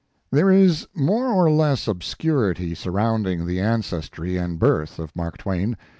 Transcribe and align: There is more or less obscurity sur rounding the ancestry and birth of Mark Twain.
There 0.31 0.49
is 0.49 0.87
more 0.95 1.27
or 1.27 1.51
less 1.51 1.87
obscurity 1.87 2.73
sur 2.73 2.89
rounding 2.89 3.45
the 3.45 3.59
ancestry 3.59 4.35
and 4.35 4.57
birth 4.57 4.97
of 4.97 5.15
Mark 5.15 5.37
Twain. 5.37 5.77